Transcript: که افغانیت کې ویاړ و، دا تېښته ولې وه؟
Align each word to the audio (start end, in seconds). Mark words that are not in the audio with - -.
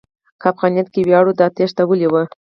که 0.39 0.45
افغانیت 0.51 0.87
کې 0.93 1.01
ویاړ 1.07 1.25
و، 1.27 1.31
دا 1.39 1.47
تېښته 1.55 1.83
ولې 1.85 2.07
وه؟ 2.13 2.23